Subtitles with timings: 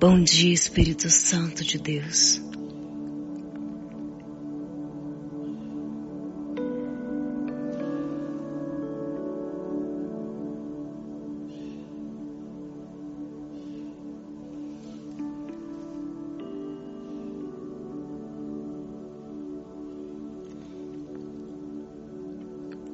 [0.00, 2.40] Bom dia, Espírito Santo de Deus.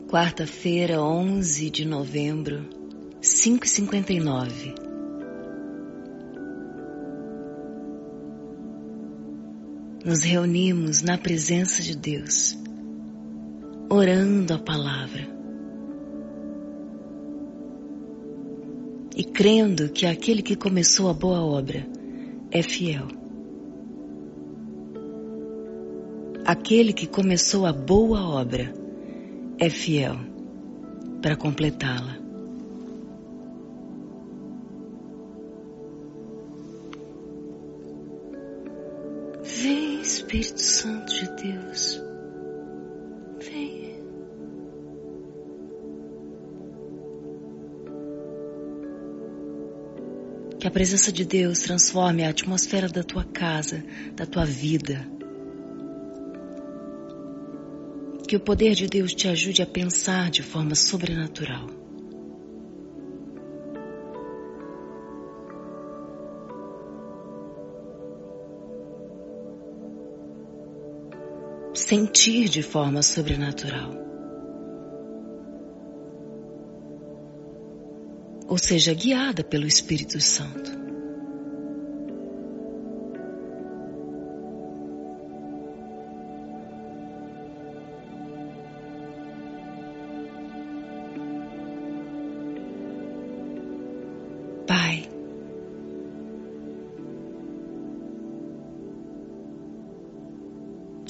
[0.09, 2.67] Quarta-feira, 11 de novembro,
[3.21, 4.84] 5h59.
[10.05, 12.59] Nos reunimos na presença de Deus,
[13.89, 15.27] orando a palavra
[19.17, 21.87] e crendo que aquele que começou a boa obra
[22.51, 23.09] é fiel.
[26.45, 28.75] Aquele que começou a boa obra
[29.59, 30.17] é fiel
[31.23, 32.24] para completá-la.
[40.37, 42.03] Espírito Santo de Deus.
[43.41, 43.95] Vem.
[50.59, 55.15] Que a presença de Deus transforme a atmosfera da tua casa, da tua vida
[58.27, 61.84] Que o poder de Deus te ajude a pensar de forma sobrenatural.
[71.87, 73.91] Sentir de forma sobrenatural.
[78.49, 80.84] Ou seja, guiada pelo Espírito Santo.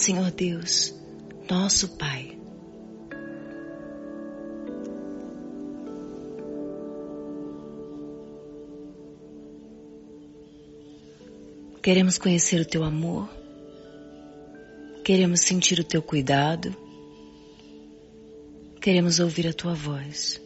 [0.04, 0.94] Senhor Deus,
[1.50, 2.38] nosso Pai.
[11.82, 13.31] Queremos conhecer o teu amor,
[15.03, 16.76] queremos sentir o teu cuidado,
[18.82, 20.44] queremos ouvir a tua voz.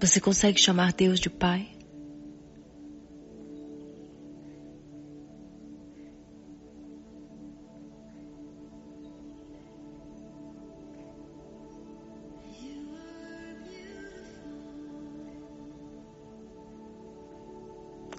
[0.00, 1.68] Você consegue chamar Deus de Pai?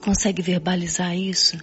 [0.01, 1.57] Consegue verbalizar isso?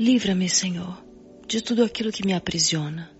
[0.00, 0.96] Livra-me, Senhor,
[1.46, 3.10] de tudo aquilo que me aprisiona.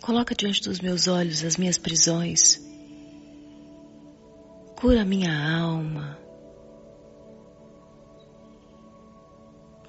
[0.00, 2.66] Coloca diante dos meus olhos as minhas prisões.
[4.74, 6.18] Cura minha alma.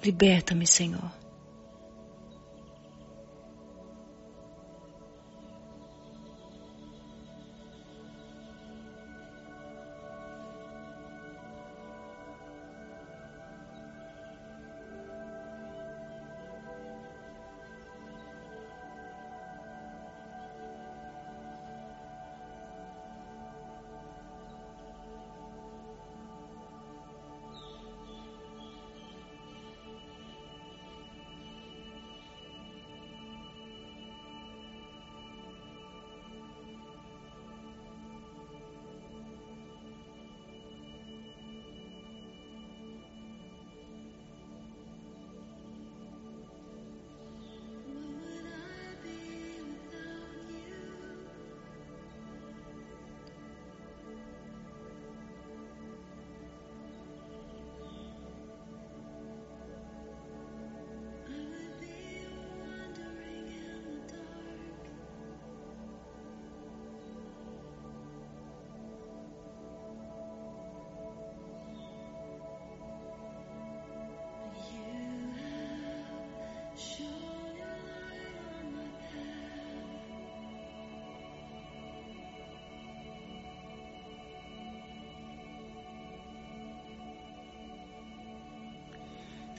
[0.04, 1.10] Liberta-me, Senhor.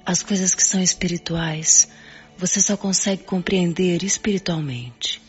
[0.09, 1.89] As coisas que são espirituais,
[2.38, 5.21] você só consegue compreender espiritualmente.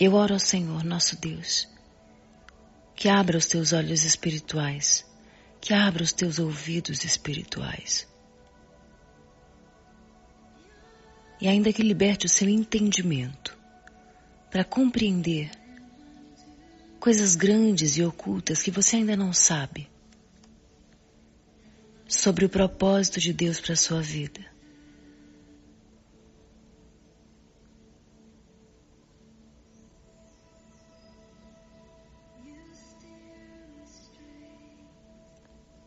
[0.00, 1.68] Eu oro ao Senhor, nosso Deus,
[2.96, 5.04] que abra os teus olhos espirituais,
[5.60, 8.08] que abra os teus ouvidos espirituais.
[11.38, 13.63] E ainda que liberte o seu entendimento
[14.54, 15.50] para compreender
[17.00, 19.90] coisas grandes e ocultas que você ainda não sabe
[22.06, 24.40] sobre o propósito de Deus para sua vida.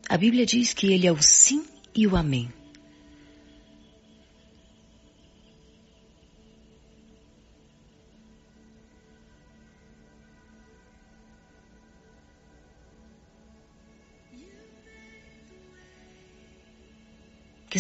[0.10, 1.66] A Bíblia diz que Ele é o sim
[1.96, 2.52] e o amém.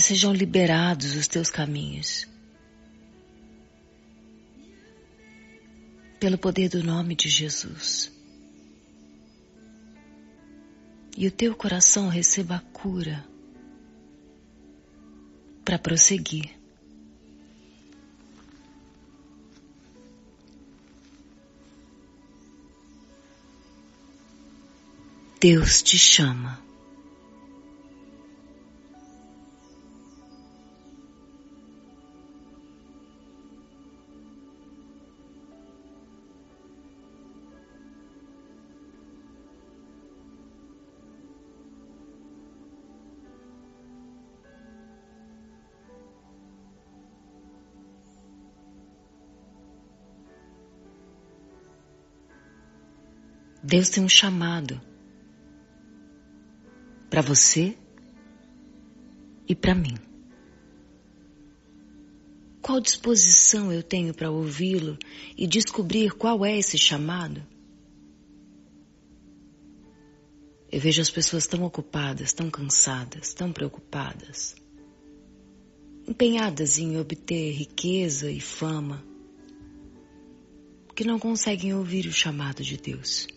[0.07, 2.25] Sejam liberados os teus caminhos.
[6.17, 8.09] Pelo poder do nome de Jesus
[11.17, 13.25] e o teu coração receba a cura
[15.65, 16.55] para prosseguir.
[25.41, 26.66] Deus te chama.
[53.63, 54.79] Deus tem um chamado
[57.09, 57.77] para você
[59.47, 59.95] e para mim.
[62.61, 64.97] Qual disposição eu tenho para ouvi-lo
[65.37, 67.41] e descobrir qual é esse chamado?
[70.69, 74.53] Eu vejo as pessoas tão ocupadas, tão cansadas, tão preocupadas,
[76.05, 79.01] empenhadas em obter riqueza e fama,
[80.93, 83.27] que não conseguem ouvir o chamado de Deus.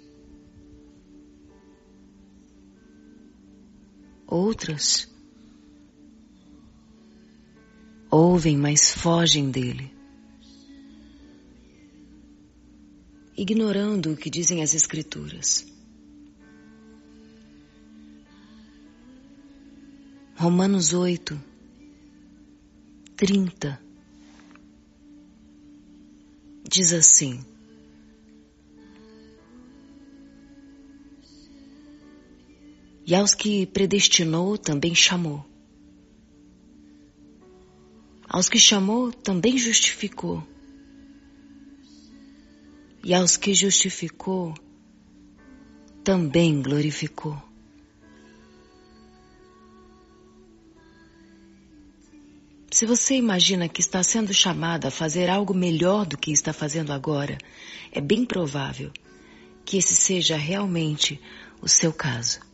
[4.31, 5.11] Outras
[8.09, 9.93] ouvem, mas fogem dele,
[13.37, 15.67] ignorando o que dizem as Escrituras.
[20.37, 21.39] Romanos 8,
[23.17, 23.83] 30
[26.69, 27.45] diz assim:
[33.11, 35.45] E aos que predestinou também chamou.
[38.29, 40.47] Aos que chamou também justificou.
[43.03, 44.55] E aos que justificou
[46.05, 47.37] também glorificou.
[52.71, 56.93] Se você imagina que está sendo chamada a fazer algo melhor do que está fazendo
[56.93, 57.37] agora,
[57.91, 58.93] é bem provável
[59.65, 61.21] que esse seja realmente
[61.61, 62.49] o seu caso.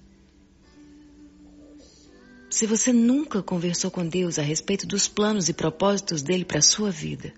[2.56, 6.62] Se você nunca conversou com Deus a respeito dos planos e propósitos dele para a
[6.62, 7.34] sua vida,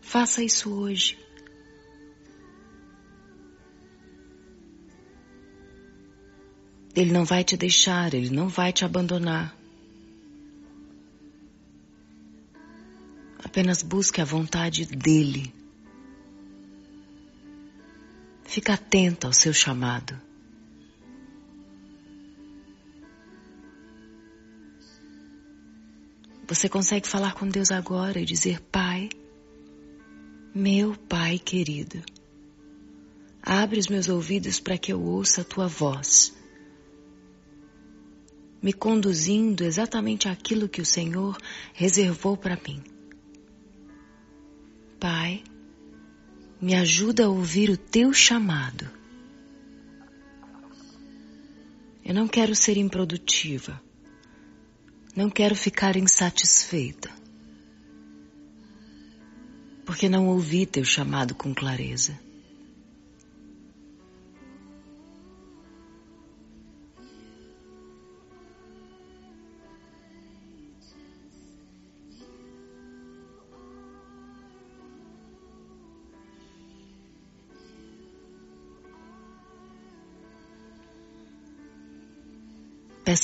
[0.00, 1.18] faça isso hoje.
[6.94, 9.52] Ele não vai te deixar, ele não vai te abandonar.
[13.44, 15.52] Apenas busque a vontade dele.
[18.44, 20.16] Fica atenta ao seu chamado.
[26.46, 29.08] Você consegue falar com Deus agora e dizer: Pai,
[30.54, 32.02] meu Pai querido,
[33.42, 36.34] abre os meus ouvidos para que eu ouça a tua voz,
[38.60, 41.38] me conduzindo exatamente aquilo que o Senhor
[41.72, 42.82] reservou para mim.
[45.00, 45.42] Pai,
[46.60, 48.90] me ajuda a ouvir o teu chamado.
[52.04, 53.80] Eu não quero ser improdutiva.
[55.16, 57.08] Não quero ficar insatisfeita,
[59.86, 62.18] porque não ouvi teu chamado com clareza.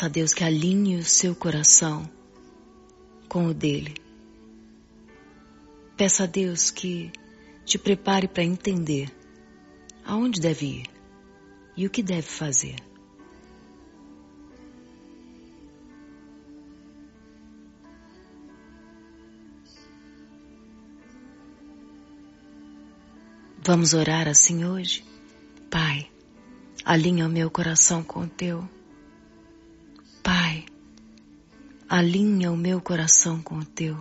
[0.01, 2.11] Peça a Deus que alinhe o seu coração
[3.29, 3.93] com o dele.
[5.95, 7.13] Peça a Deus que
[7.67, 9.15] te prepare para entender
[10.03, 10.87] aonde deve ir
[11.77, 12.77] e o que deve fazer.
[23.63, 25.05] Vamos orar assim hoje?
[25.71, 26.11] Pai,
[26.87, 28.80] alinha o meu coração com o teu.
[31.91, 33.97] Alinha o meu coração com o teu.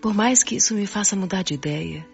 [0.00, 2.04] Por mais que isso me faça mudar de ideia,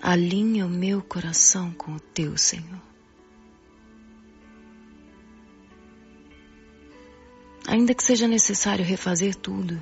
[0.00, 2.80] alinha o meu coração com o teu, Senhor.
[7.68, 9.78] Ainda que seja necessário refazer tudo,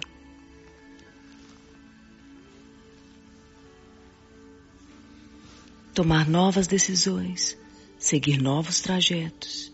[5.94, 7.56] tomar novas decisões,
[7.96, 9.72] seguir novos trajetos,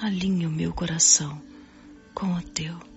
[0.00, 1.40] alinha o meu coração
[2.14, 2.93] com o teu.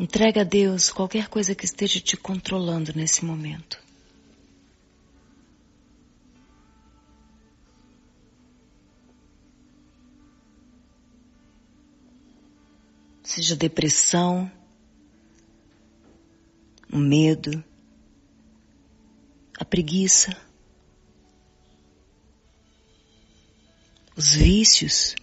[0.00, 3.78] Entrega a Deus qualquer coisa que esteja te controlando nesse momento.
[13.22, 14.50] Seja depressão,
[16.90, 17.62] o medo,
[19.58, 20.34] a preguiça,
[24.16, 25.14] os vícios.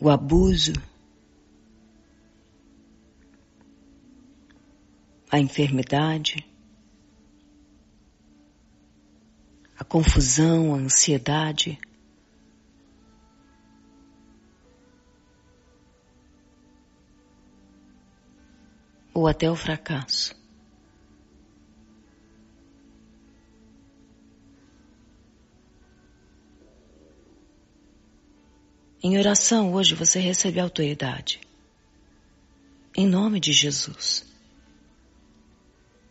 [0.00, 0.72] O abuso,
[5.30, 6.48] a enfermidade,
[9.88, 11.78] confusão, a ansiedade.
[19.14, 20.37] Ou até o fracasso.
[29.02, 31.40] Em oração, hoje você recebe autoridade.
[32.96, 34.26] Em nome de Jesus.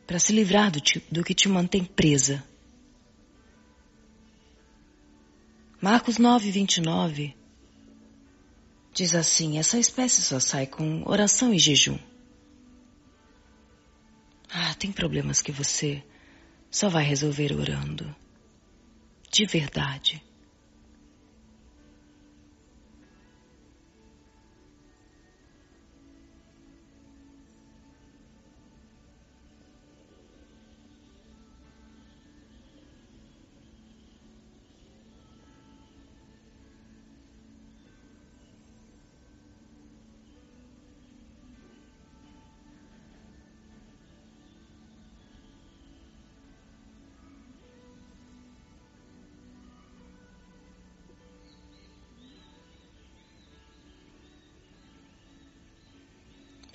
[0.06, 0.80] Para se livrar do,
[1.12, 2.42] do que te mantém presa.
[5.82, 7.36] Marcos 9, 29
[8.94, 12.00] diz assim: essa espécie só sai com oração e jejum.
[14.50, 16.02] Ah, tem problemas que você
[16.72, 18.16] só vai resolver orando.
[19.30, 20.24] De verdade.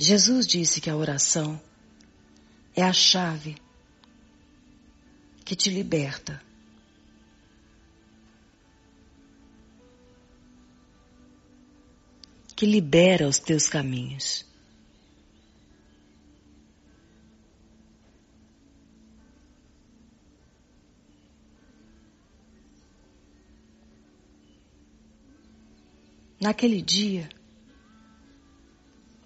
[0.02, 1.62] Jesus disse que a oração
[2.74, 3.54] é a chave
[5.44, 6.42] que te liberta.
[12.56, 14.44] Que libera os teus caminhos.
[26.40, 27.28] Naquele dia,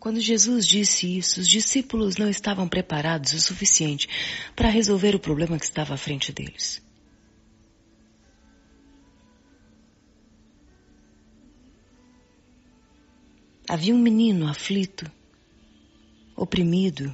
[0.07, 4.09] quando Jesus disse isso, os discípulos não estavam preparados o suficiente
[4.55, 6.81] para resolver o problema que estava à frente deles.
[13.69, 15.11] Havia um menino aflito,
[16.37, 17.13] oprimido,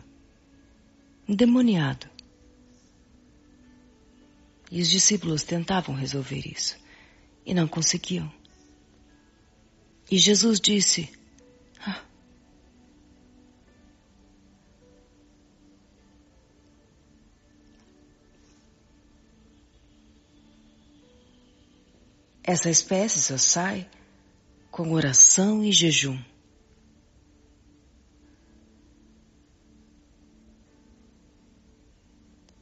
[1.26, 2.06] endemoniado.
[4.70, 6.76] E os discípulos tentavam resolver isso
[7.46, 8.30] e não conseguiam.
[10.10, 11.21] E Jesus disse:
[22.44, 23.88] Essa espécie só sai
[24.70, 26.18] com oração e jejum.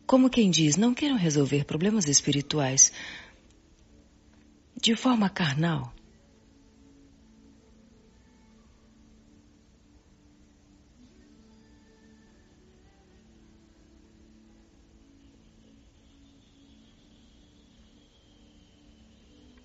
[0.07, 2.93] Como quem diz, não queiram resolver problemas espirituais
[4.77, 5.95] de forma carnal.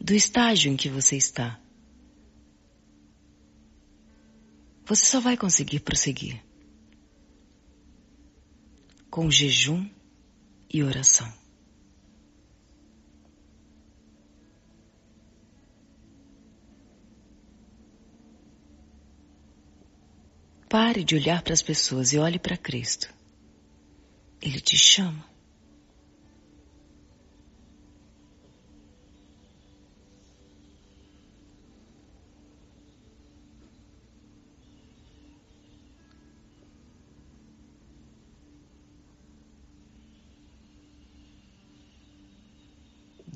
[0.05, 1.59] Do estágio em que você está.
[4.85, 6.45] Você só vai conseguir prosseguir
[9.09, 9.89] com jejum
[10.71, 11.27] e oração.
[20.69, 23.11] Pare de olhar para as pessoas e olhe para Cristo.
[24.39, 25.35] Ele te chama.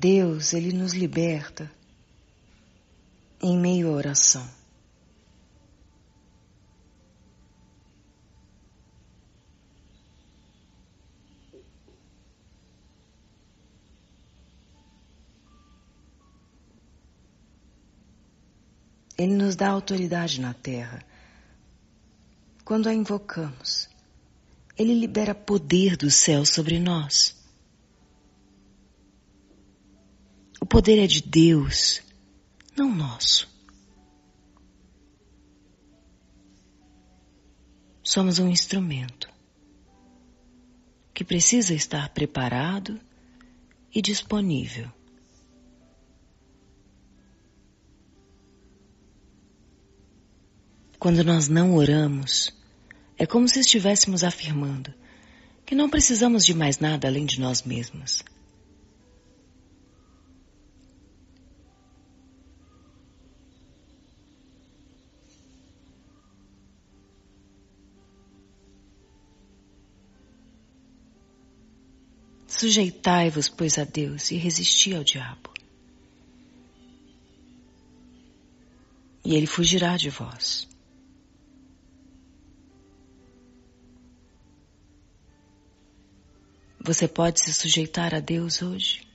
[0.00, 1.70] Deus, Ele nos liberta
[3.42, 4.48] em meio à oração.
[19.18, 21.04] Ele nos dá autoridade na terra.
[22.64, 23.86] Quando a invocamos,
[24.78, 27.38] Ele libera poder do céu sobre nós.
[30.59, 32.00] O poder é de Deus,
[32.76, 33.50] não nosso.
[38.04, 39.28] Somos um instrumento
[41.12, 43.00] que precisa estar preparado
[43.92, 44.88] e disponível.
[51.00, 52.56] Quando nós não oramos,
[53.18, 54.94] é como se estivéssemos afirmando
[55.66, 58.22] que não precisamos de mais nada além de nós mesmos.
[72.60, 75.50] Sujeitai-vos, pois, a Deus e resisti ao diabo.
[79.24, 80.68] E ele fugirá de vós.
[86.78, 89.09] Você pode se sujeitar a Deus hoje?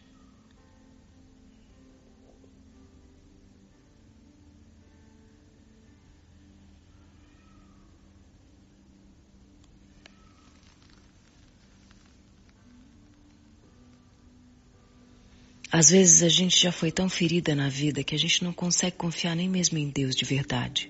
[15.78, 18.96] Às vezes a gente já foi tão ferida na vida que a gente não consegue
[18.96, 20.90] confiar nem mesmo em Deus de verdade.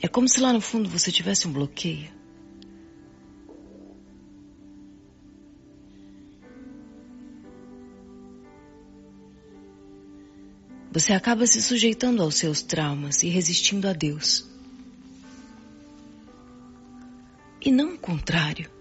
[0.00, 2.08] É como se lá no fundo você tivesse um bloqueio.
[10.92, 14.48] Você acaba se sujeitando aos seus traumas e resistindo a Deus.
[17.60, 18.73] E não o contrário.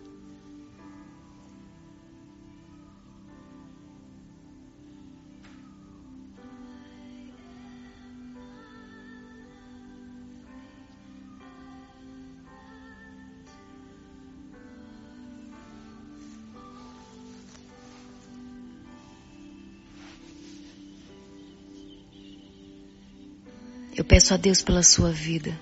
[24.13, 25.60] Peço a Deus pela sua vida.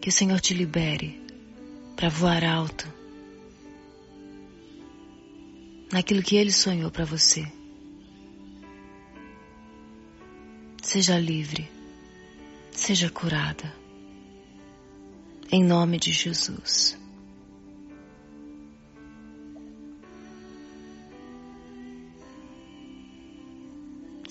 [0.00, 1.24] Que o Senhor te libere
[1.94, 2.92] para voar alto
[5.92, 7.46] naquilo que Ele sonhou para você.
[10.82, 11.70] Seja livre,
[12.72, 13.72] seja curada.
[15.52, 16.98] Em nome de Jesus.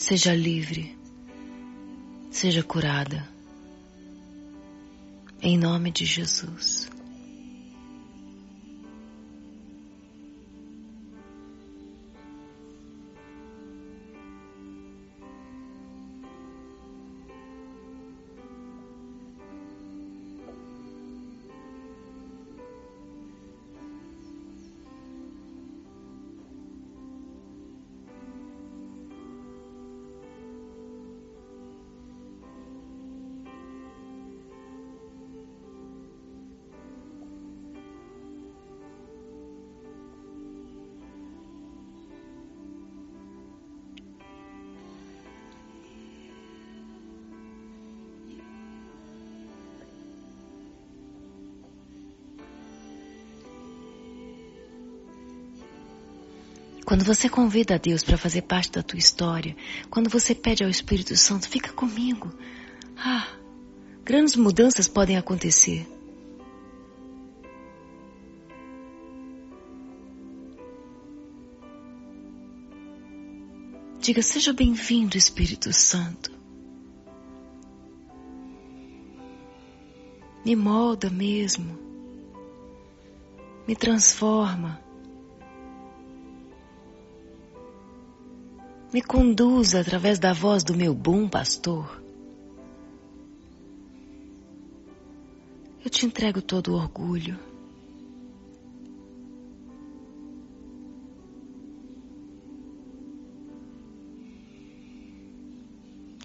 [0.08, 0.96] Seja livre,
[2.30, 3.28] seja curada.
[5.42, 6.88] Em nome de Jesus.
[56.96, 59.54] Quando você convida a Deus para fazer parte da tua história,
[59.90, 62.34] quando você pede ao Espírito Santo, fica comigo.
[62.96, 63.28] Ah,
[64.02, 65.86] grandes mudanças podem acontecer.
[74.00, 76.32] Diga, seja bem-vindo, Espírito Santo.
[80.46, 81.78] Me molda mesmo.
[83.68, 84.85] Me transforma.
[88.96, 92.02] Me conduza através da voz do meu bom pastor.
[95.84, 97.38] Eu te entrego todo o orgulho.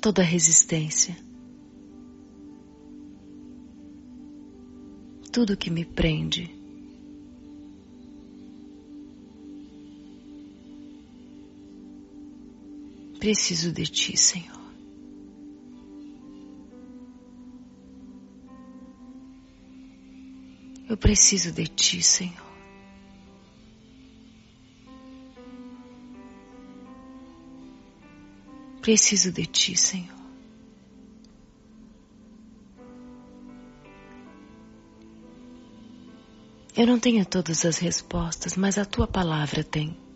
[0.01, 1.17] Toda a resistência.
[5.33, 6.60] Tudo que me prende.
[13.21, 14.59] Preciso de ti, Senhor.
[20.89, 22.51] Eu preciso de ti, Senhor.
[28.81, 30.19] Preciso de ti, Senhor.
[36.75, 40.10] Eu não tenho todas as respostas, mas a tua palavra tem.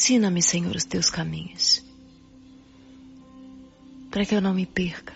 [0.00, 1.84] Ensina-me, Senhor, os teus caminhos,
[4.10, 5.12] para que eu não me perca.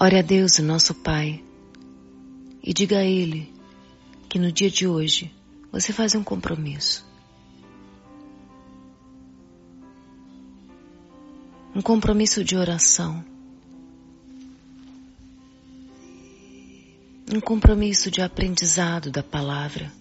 [0.00, 1.40] Ore a Deus, nosso Pai,
[2.64, 3.59] e diga a Ele
[4.30, 5.30] que no dia de hoje
[5.70, 7.10] você faz um compromisso.
[11.74, 13.24] um compromisso de oração,
[17.32, 19.92] um compromisso de aprendizado da palavra.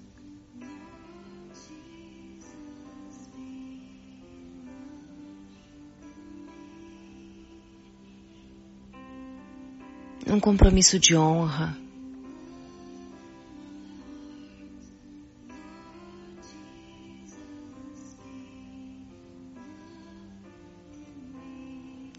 [10.28, 11.78] Um compromisso de honra.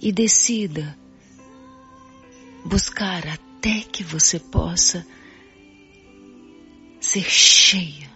[0.00, 0.98] E decida
[2.64, 5.06] buscar até que você possa
[7.00, 8.08] ser cheia.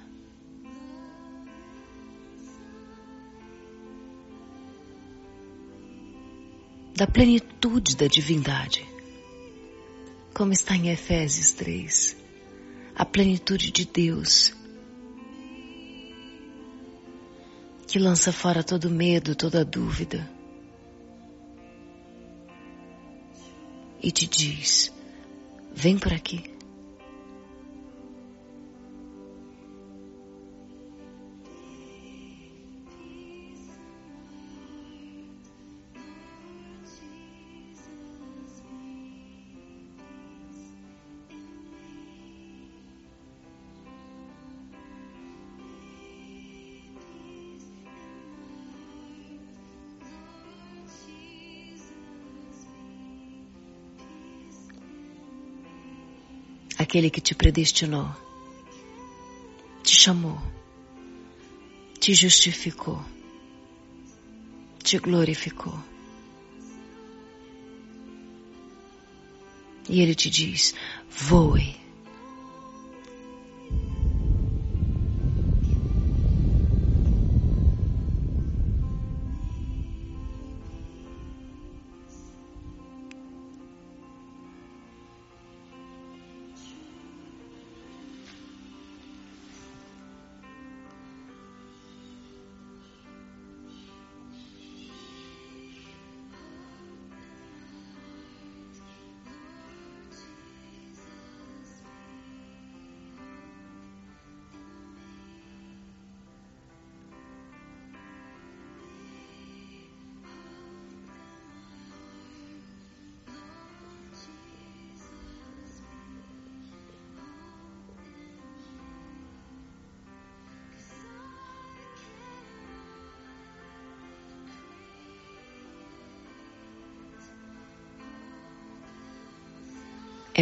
[6.97, 8.87] Da plenitude da divindade,
[10.33, 12.17] como está em Efésios 3,
[12.95, 14.55] a plenitude de Deus,
[17.89, 20.34] que lança fora todo medo, toda dúvida
[24.05, 24.93] e te diz:
[25.75, 26.54] Vem por aqui.
[56.85, 58.09] Aquele que te predestinou,
[59.83, 60.39] te chamou,
[61.99, 63.03] te justificou,
[64.83, 65.75] te glorificou.
[69.89, 70.75] E ele te diz:
[71.11, 71.84] voe.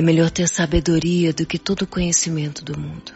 [0.03, 3.12] É melhor ter sabedoria do que todo conhecimento do mundo.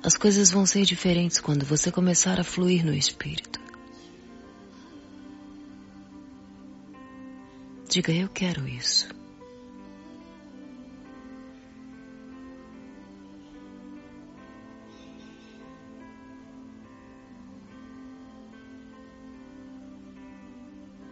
[0.00, 3.58] As coisas vão ser diferentes quando você começar a fluir no Espírito.
[7.88, 9.19] Diga, eu quero isso.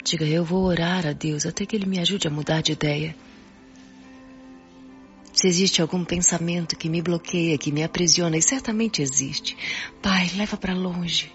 [0.09, 3.15] Diga, eu vou orar a Deus até que Ele me ajude a mudar de ideia.
[5.35, 9.55] Se existe algum pensamento que me bloqueia, que me aprisiona, e certamente existe,
[10.01, 11.31] Pai, leva para longe.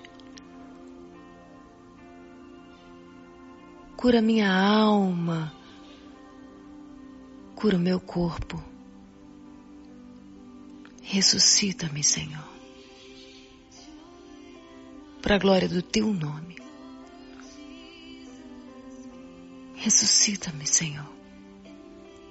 [3.95, 5.53] Cura minha alma,
[7.53, 8.59] cura o meu corpo.
[11.03, 12.49] Ressuscita-me, Senhor,
[15.21, 16.62] para a glória do Teu nome.
[19.83, 21.11] Ressuscita-me, Senhor,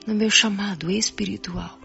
[0.06, 1.81] no meu chamado espiritual.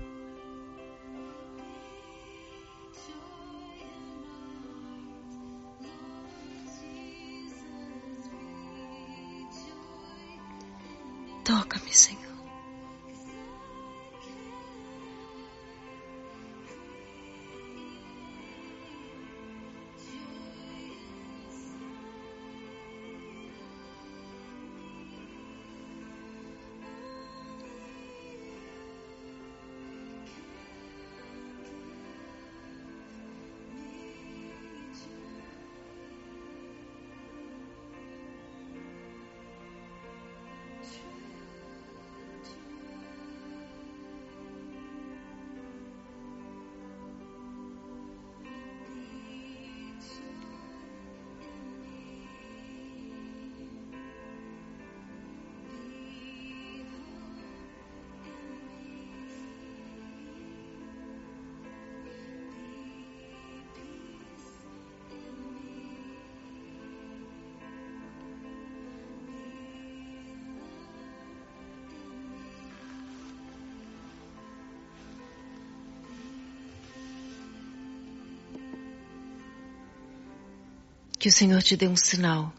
[81.20, 82.54] Que o Senhor te dê um sinal,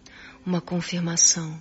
[0.44, 1.60] uma confirmação.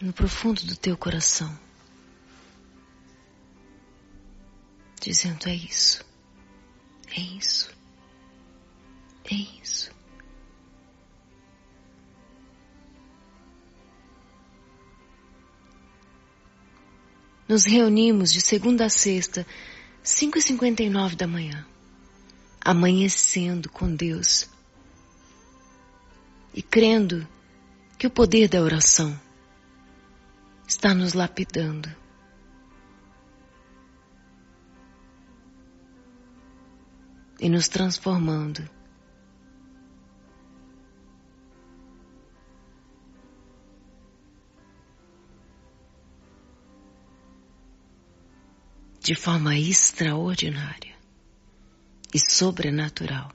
[0.00, 1.56] No profundo do teu coração,
[5.00, 6.04] dizendo: é isso,
[7.14, 7.70] é isso,
[9.30, 9.99] é isso.
[17.50, 19.44] Nos reunimos de segunda a sexta,
[20.04, 21.66] 5 e 59 da manhã,
[22.60, 24.48] amanhecendo com Deus
[26.54, 27.26] e crendo
[27.98, 29.20] que o poder da oração
[30.64, 31.92] está nos lapidando.
[37.40, 38.62] E nos transformando
[49.00, 50.94] de forma extraordinária
[52.14, 53.32] e sobrenatural.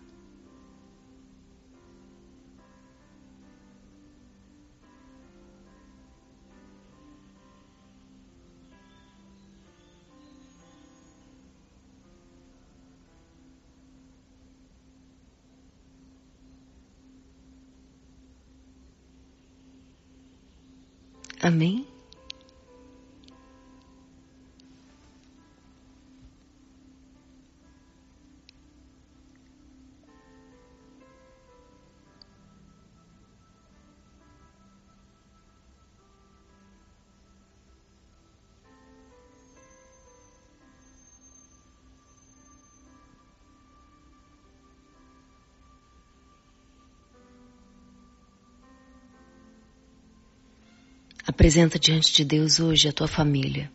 [51.45, 53.71] Apresenta diante de Deus hoje a tua família.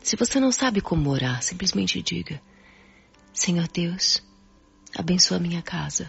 [0.00, 2.40] Se você não sabe como orar, simplesmente diga:
[3.32, 4.22] Senhor Deus,
[4.96, 6.08] abençoa a minha casa,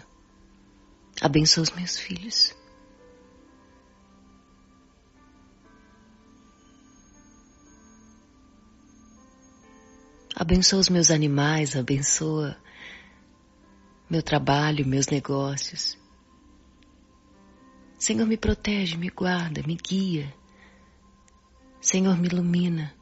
[1.20, 2.54] abençoa os meus filhos.
[10.36, 12.56] Abençoa os meus animais, abençoa
[14.08, 15.97] meu trabalho, meus negócios.
[17.98, 20.32] Senhor, me protege, me guarda, me guia.
[21.80, 22.94] Senhor, me ilumina.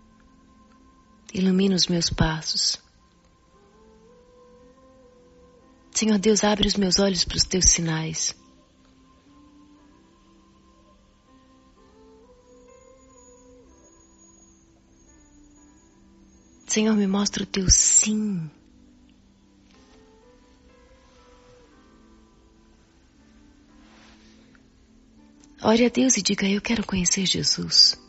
[1.34, 2.78] Ilumina os meus passos.
[5.92, 8.34] Senhor Deus, abre os meus olhos para os teus sinais.
[16.66, 18.50] Senhor, me mostra o teu sim.
[25.68, 28.00] Ore a Deus e diga: Eu quero conhecer Jesus.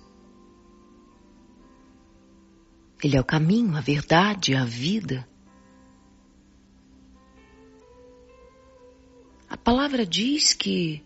[3.03, 5.27] Ele é o caminho, a verdade, a vida.
[9.49, 11.03] A palavra diz que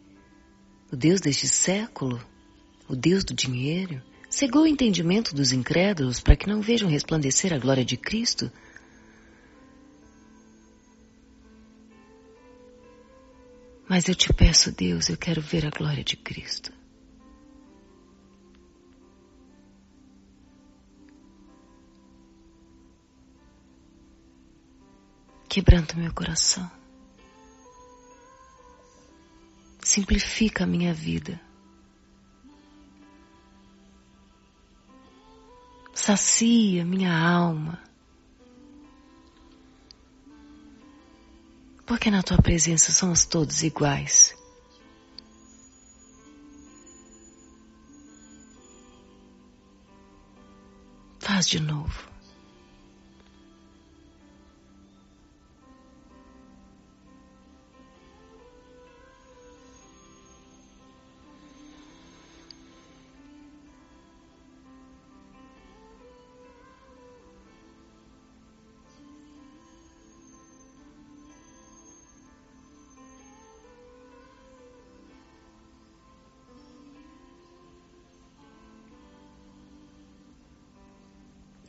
[0.92, 2.22] o Deus deste século,
[2.86, 7.60] o Deus do dinheiro, cegou o entendimento dos incrédulos para que não vejam resplandecer a
[7.60, 8.52] glória de Cristo
[13.92, 16.72] Mas eu te peço, Deus, eu quero ver a glória de Cristo.
[25.50, 26.72] Quebranta meu coração.
[29.84, 31.38] Simplifica a minha vida.
[35.94, 37.91] Sacia minha alma.
[41.92, 44.34] Porque na tua presença somos todos iguais.
[51.20, 52.10] Faz de novo.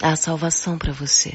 [0.05, 1.33] Há salvação para você.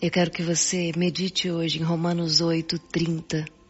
[0.00, 3.61] Eu quero que você medite hoje em Romanos 8, 30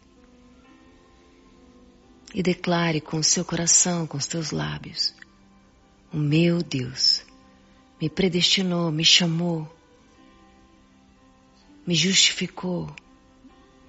[2.33, 5.13] e declare com o seu coração, com os teus lábios:
[6.11, 7.23] O meu Deus
[8.01, 9.71] me predestinou, me chamou,
[11.85, 12.93] me justificou,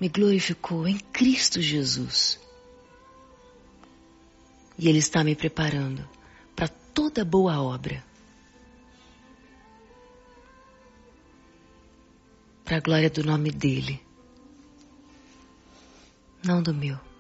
[0.01, 2.39] me glorificou em Cristo Jesus.
[4.79, 6.07] E Ele está me preparando
[6.55, 8.05] para toda boa obra.
[12.65, 14.01] Para a glória do nome dEle,
[16.43, 17.14] não do meu.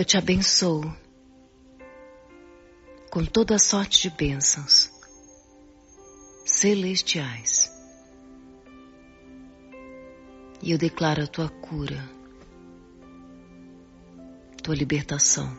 [0.00, 0.80] Eu te abençoo
[3.10, 4.90] com toda sorte de bênçãos
[6.42, 7.70] celestiais.
[10.62, 12.02] E eu declaro a tua cura,
[14.62, 15.54] tua libertação.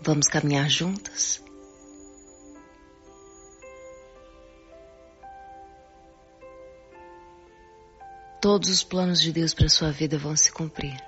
[0.00, 1.42] Vamos caminhar juntas?
[8.42, 11.00] Todos os planos de Deus para sua vida vão se cumprir.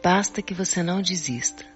[0.00, 1.66] Basta que você não desista.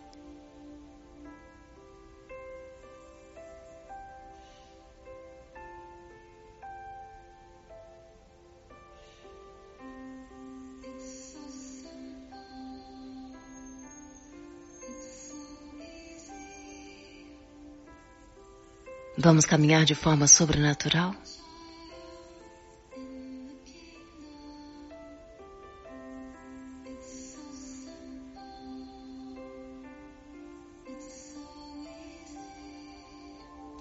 [19.24, 21.14] Vamos caminhar de forma sobrenatural?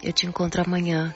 [0.02, 1.14] Eu te encontro amanhã.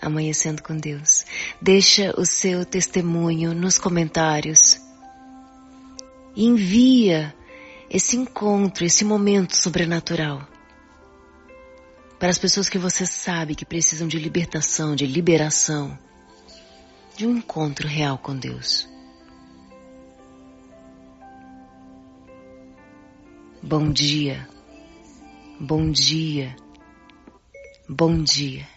[0.00, 1.26] Amanhecendo com Deus.
[1.60, 4.80] Deixa o seu testemunho nos comentários.
[6.34, 7.34] Envia
[7.90, 10.46] esse encontro, esse momento sobrenatural.
[12.18, 15.98] Para as pessoas que você sabe que precisam de libertação, de liberação,
[17.16, 18.88] de um encontro real com Deus.
[23.62, 24.48] Bom dia,
[25.58, 26.54] bom dia,
[27.88, 28.75] bom dia.